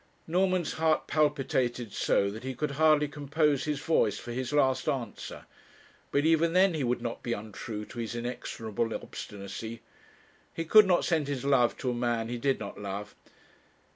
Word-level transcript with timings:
Norman's 0.25 0.73
heart 0.73 1.05
palpitated 1.05 1.93
so 1.93 2.31
that 2.31 2.43
he 2.43 2.55
could 2.55 2.71
hardly 2.71 3.07
compose 3.07 3.65
his 3.65 3.77
voice 3.81 4.17
for 4.17 4.31
his 4.31 4.51
last 4.51 4.89
answer; 4.89 5.45
but 6.09 6.25
even 6.25 6.53
then 6.53 6.73
he 6.73 6.83
would 6.83 7.03
not 7.03 7.21
be 7.21 7.33
untrue 7.33 7.85
to 7.85 7.99
his 7.99 8.15
inexorable 8.15 8.95
obstinacy; 8.95 9.79
he 10.55 10.65
could 10.65 10.87
not 10.87 11.05
send 11.05 11.27
his 11.27 11.45
love 11.45 11.77
to 11.77 11.91
a 11.91 11.93
man 11.93 12.29
he 12.29 12.39
did 12.39 12.59
not 12.59 12.79
love. 12.81 13.13